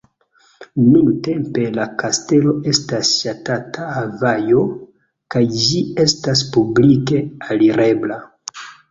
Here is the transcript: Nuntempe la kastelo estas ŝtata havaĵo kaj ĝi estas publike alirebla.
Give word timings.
Nuntempe 0.83 1.65
la 1.73 1.83
kastelo 2.03 2.53
estas 2.71 3.11
ŝtata 3.25 3.89
havaĵo 3.97 4.63
kaj 5.35 5.43
ĝi 5.65 5.83
estas 6.05 6.41
publike 6.55 7.21
alirebla. 7.49 8.19